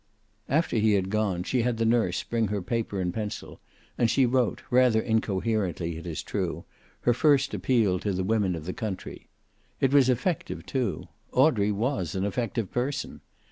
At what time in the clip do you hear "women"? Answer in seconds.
8.23-8.55